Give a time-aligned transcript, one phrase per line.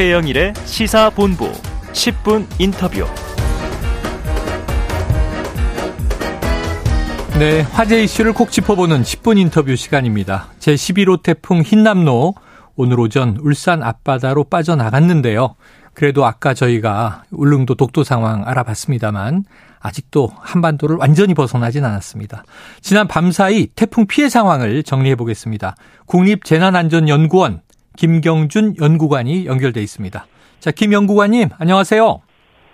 [0.00, 1.52] 최영일의 시사본부
[1.92, 3.04] 10분 인터뷰.
[7.38, 10.46] 네, 화제 이슈를 콕 짚어보는 10분 인터뷰 시간입니다.
[10.58, 12.32] 제11호 태풍 흰남노
[12.76, 15.56] 오늘 오전 울산 앞바다로 빠져나갔는데요.
[15.92, 19.44] 그래도 아까 저희가 울릉도 독도 상황 알아봤습니다만
[19.80, 22.44] 아직도 한반도를 완전히 벗어나진 않았습니다.
[22.80, 25.76] 지난 밤사이 태풍 피해 상황을 정리해 보겠습니다.
[26.06, 27.60] 국립재난안전연구원
[28.00, 30.24] 김경준 연구관이 연결돼 있습니다.
[30.58, 32.22] 자, 김 연구관님, 안녕하세요.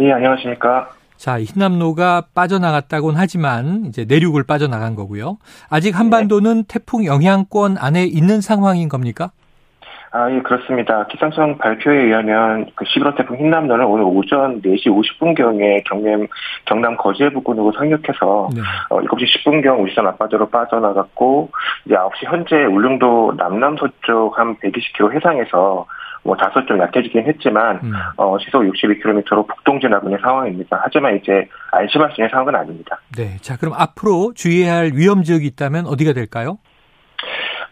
[0.00, 0.90] 예, 안녕하십니까.
[1.16, 5.38] 자, 흰남노가 빠져나갔다고는 하지만 이제 내륙을 빠져나간 거고요.
[5.68, 9.32] 아직 한반도는 태풍 영향권 안에 있는 상황인 겁니까?
[10.10, 11.06] 아, 예, 그렇습니다.
[11.06, 16.26] 기상청 발표에 의하면 그 11호 태풍 흰남노는 오늘 오전 4시 50분경에 경남,
[16.64, 18.60] 경남 거제 부근으로 상륙해서 네.
[18.88, 21.50] 어, 7시 10분경 울산 앞바다로 빠져나갔고
[21.84, 25.86] 이제 9시 현재 울릉도 남남서쪽 한 120km 해상에서
[26.22, 27.92] 뭐 다소 좀 약해지긴 했지만 음.
[28.16, 30.80] 어, 시속 62km로 북동 진하고 있는 상황입니다.
[30.82, 32.98] 하지만 이제 안심할 수 있는 상황은 아닙니다.
[33.16, 36.58] 네, 자 그럼 앞으로 주의해야 할 위험 지역이 있다면 어디가 될까요?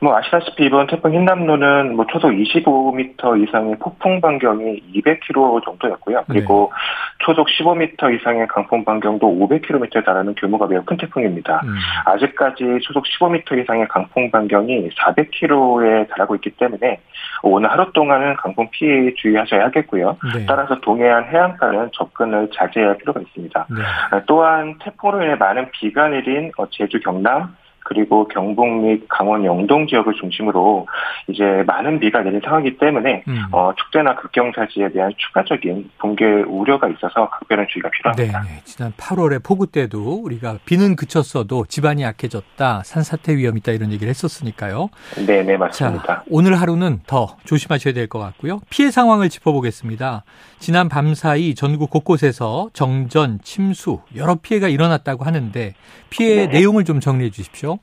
[0.00, 6.24] 뭐 아시다시피 이번 태풍 흰남노는 뭐 초속 25m 이상의 폭풍 반경이 200km 정도였고요.
[6.28, 7.24] 그리고 네.
[7.24, 11.62] 초속 15m 이상의 강풍 반경도 500km에 달하는 규모가 매우 큰 태풍입니다.
[11.64, 11.74] 음.
[12.04, 17.00] 아직까지 초속 15m 이상의 강풍 반경이 400km에 달하고 있기 때문에
[17.42, 20.18] 오늘 하루 동안은 강풍 피해에 주의하셔야 하겠고요.
[20.34, 20.44] 네.
[20.46, 23.66] 따라서 동해안 해안가는 접근을 자제할 필요가 있습니다.
[23.70, 24.22] 네.
[24.26, 27.56] 또한 태풍으로 인해 많은 비가 내린 어, 제주 경남
[27.86, 30.86] 그리고 경북 및 강원 영동 지역을 중심으로
[31.28, 33.44] 이제 많은 비가 내린 상황이기 때문에 음.
[33.52, 38.42] 어, 축제나 극경사지에 대한 추가적인 붕괴 우려가 있어서 각별한 주의가 필요합니다.
[38.42, 44.08] 네, 지난 8월에 폭우 때도 우리가 비는 그쳤어도 집안이 약해졌다, 산사태 위험 있다 이런 얘기를
[44.08, 44.88] 했었으니까요.
[45.26, 46.06] 네, 네 맞습니다.
[46.06, 48.60] 자, 오늘 하루는 더 조심하셔야 될 것 같고요.
[48.70, 50.24] 피해 상황을 짚어보겠습니다.
[50.58, 55.74] 지난 밤 사이 전국 곳곳에서 정전, 침수 여러 피해가 일어났다고 하는데
[56.10, 56.58] 피해 네.
[56.58, 57.75] 내용을 좀 정리해 주십시오.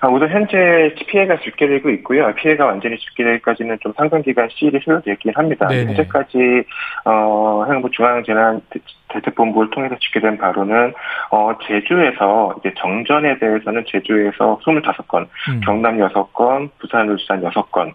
[0.00, 2.32] 아, 우선 현재 피해가 집계되고 있고요.
[2.34, 5.66] 피해가 완전히 집계되기까지는 좀 상당 기간 시일이 소요되어 있긴 합니다.
[5.66, 5.86] 네네.
[5.86, 6.64] 현재까지
[7.04, 8.60] 어, 행안부 중앙재난
[9.08, 10.92] 대책본부를 통해서 집계된 바로는
[11.30, 15.60] 어, 제주에서 이제 정전에 대해서는 제주에서 25건, 음.
[15.64, 17.92] 경남 6건, 부산, 울산 6건,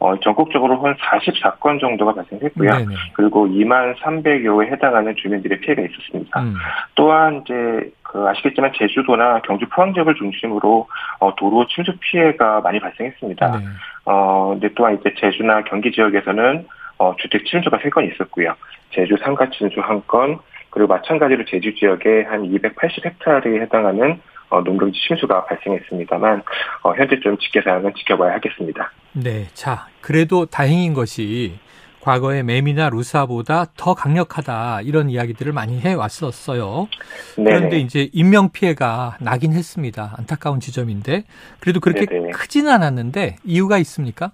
[0.00, 2.70] 어, 전국적으로 한 44건 정도가 발생했고요.
[2.70, 2.94] 네네.
[3.14, 6.40] 그리고 2만 300여에 해당하는 주민들의 피해가 있었습니다.
[6.40, 6.54] 음.
[6.94, 10.86] 또한 이제 그 아시겠지만 제주도나 경주 포항 지역을 중심으로
[11.18, 13.58] 어, 도로 침수 피해가 많이 발생했습니다.
[13.58, 13.64] 네.
[14.04, 16.64] 어, 근데 또한 이제 제주나 경기 지역에서는
[16.98, 18.54] 어, 주택 침수가 3건 있었고요.
[18.92, 20.38] 제주 상가 침수 1건,
[20.70, 26.44] 그리고 마찬가지로 제주 지역에 한 280헥타르에 해당하는 어, 농경지 침수가 발생했습니다만
[26.84, 28.92] 어, 현재 좀 사항은 지켜봐야 하겠습니다.
[29.12, 31.58] 네, 자 그래도 다행인 것이
[32.04, 36.86] 과거의 매미나 루사보다 더 강력하다 이런 이야기들을 많이 해 왔었어요.
[37.34, 40.12] 그런데 이제 인명 피해가 나긴 했습니다.
[40.18, 41.24] 안타까운 지점인데
[41.60, 42.30] 그래도 그렇게 네네.
[42.32, 44.32] 크지는 않았는데 이유가 있습니까?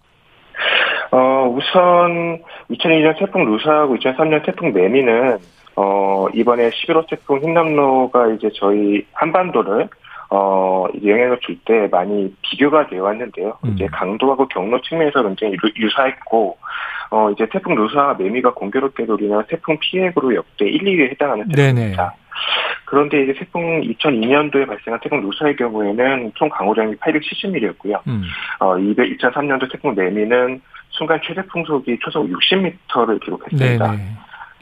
[1.12, 5.38] 어, 우선 2002년 태풍 루사하고 2003년 태풍 매미는
[5.76, 9.88] 어, 이번에 11호 태풍 흰남노가 이제 저희 한반도를
[10.30, 13.58] 어, 영향을 줄 때 많이 비교가 되어 왔는데요.
[13.64, 13.72] 음.
[13.74, 16.56] 이제 강도하고 경로 측면에서 굉장히 유사했고,
[17.10, 22.14] 어, 이제 태풍 루사 매미가 공교롭게도 우리나라 태풍 피해액으로 역대 1, 2위에 해당하는 태풍입니다.
[22.86, 28.00] 그런데 이제 태풍 2002년도에 발생한 태풍 루사의 경우에는 총 강우량이 870mm였고요.
[28.06, 28.22] 음.
[28.60, 33.90] 어, 200, 2003년도 태풍 매미는 순간 최대 풍속이 초속 60m를 기록했습니다.
[33.90, 34.02] 네네.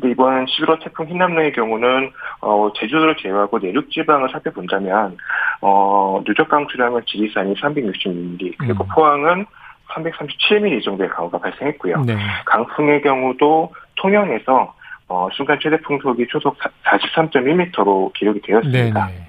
[0.01, 2.11] 근데 이번 11호 태풍 흰남노의 경우는
[2.41, 5.17] 어, 제주도를 제외하고 내륙 지방을 살펴본다면
[5.61, 8.89] 어, 누적 강수량은 지리산이 360mm 그리고 음.
[8.95, 9.47] 포항은
[9.89, 12.03] 337mm 정도의 강우가 발생했고요.
[12.03, 12.17] 네.
[12.47, 14.75] 강풍의 경우도 통영에서
[15.09, 19.07] 어, 순간 최대 풍속이 초속 43.1m로 기록이 되었습니다.
[19.07, 19.29] 네네.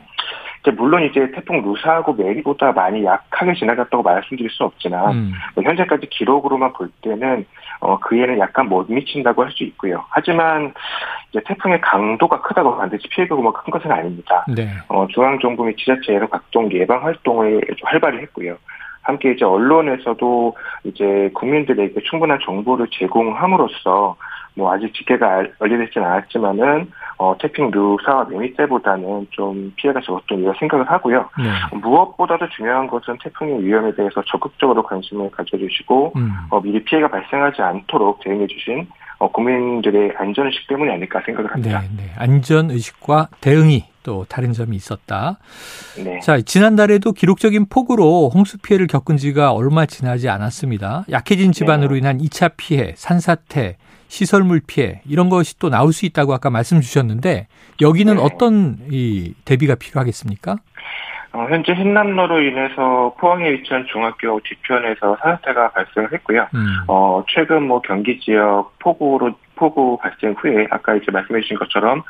[0.62, 5.32] 이제 물론 이제 태풍 루사하고 메리보다 많이 약하게 지나갔다고 말씀드릴 수 없지만 음.
[5.56, 7.46] 뭐 현재까지 기록으로만 볼 때는
[7.80, 10.04] 어, 그에는 약간 못 미친다고 할 수 있고요.
[10.10, 10.74] 하지만
[11.30, 14.46] 이제 태풍의 강도가 크다고 반드시 피해 규모가 큰 것은 아닙니다.
[14.48, 14.70] 네.
[14.90, 18.58] 어, 중앙 정부 및 지자체에서 각종 예방 활동을 활발히 했고요.
[19.02, 24.16] 함께 이제 언론에서도 이제 국민들에게 충분한 정보를 제공함으로써
[24.56, 31.30] 뭐 아직 집계가 완료되지는 않았지만은 어, 태핑 루사와 매미 때보다는 좀 피해가 적었던 생각을 하고요.
[31.38, 31.78] 네.
[31.78, 36.32] 무엇보다도 중요한 것은 태풍의 위험에 대해서 적극적으로 관심을 가져주시고 음.
[36.50, 38.88] 어, 미리 피해가 발생하지 않도록 대응해주신
[39.20, 41.82] 어, 국민들의 안전 의식 때문이 아닐까 생각을 합니다.
[41.82, 42.12] 네, 네.
[42.16, 45.38] 안전 의식과 대응이 또 다른 점이 있었다.
[46.02, 46.20] 네.
[46.22, 51.06] 자, 지난달에도 기록적인 폭우로 홍수 피해를 겪은 지가 얼마 지나지 않았습니다.
[51.12, 52.00] 약해진 집안으로 네.
[52.00, 53.76] 인한 2차 피해, 산사태,
[54.08, 57.48] 시설물 피해 이런 것이 또 나올 수 있다고 아까 말씀 주셨는데
[57.82, 58.22] 여기는 네.
[58.22, 60.56] 어떤 이 대비가 필요하겠습니까?
[61.32, 66.48] 어, 현재 흰남로로 인해서 포항에 위치한 중학교 뒤편에서 산사태가 발생을 했고요.
[66.56, 66.66] 음.
[66.88, 72.02] 어, 최근 뭐 경기 지역 폭우로 폭우 발생 후에 아까 이제 말씀해 주신 것처럼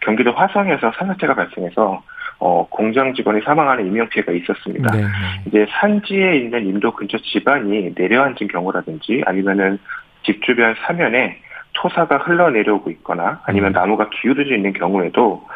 [0.00, 2.02] 경기도 화성에서 산사태가 발생해서
[2.38, 4.94] 어, 공장 직원이 사망하는 인명 피해가 있었습니다.
[4.94, 5.08] 네, 네.
[5.46, 9.78] 이제 산지에 있는 인도 근처 집안이 내려앉은 경우라든지 아니면은
[10.22, 11.40] 집 주변 사면에
[11.72, 13.72] 토사가 흘러내려오고 있거나 아니면 음.
[13.72, 15.46] 나무가 기울어져 있는 경우에도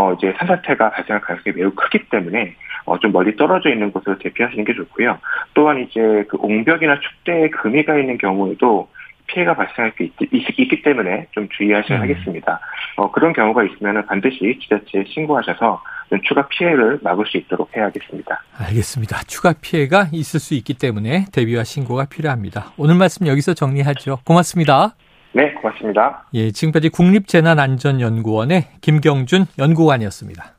[0.00, 2.54] 어 이제 산사태가 발생할 가능성이 매우 크기 때문에
[2.86, 5.18] 어 좀 멀리 떨어져 있는 곳으로 대피하시는 게 좋고요.
[5.54, 8.88] 또한 이제 그 옹벽이나 축대에 금이가 있는 경우에도
[9.26, 12.02] 피해가 발생할 수 있, 기 때문에 좀 주의하셔야 음.
[12.02, 12.60] 하겠습니다.
[12.96, 15.82] 어, 그런 경우가 있으면 반드시 지자체에 신고하셔서
[16.24, 18.42] 추가 피해를 막을 수 있도록 해야겠습니다.
[18.58, 19.22] 알겠습니다.
[19.28, 22.72] 추가 피해가 있을 수 있기 때문에 대비와 신고가 필요합니다.
[22.76, 24.18] 오늘 말씀 여기서 정리하죠.
[24.26, 24.94] 고맙습니다.
[25.32, 26.26] 네, 고맙습니다.
[26.34, 30.54] 예, 지금까지 국립재난안전연구원의 김경준 연구관이었습니다.